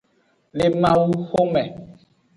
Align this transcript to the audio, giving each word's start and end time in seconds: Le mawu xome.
Le 0.57 0.65
mawu 0.81 1.11
xome. 1.29 1.63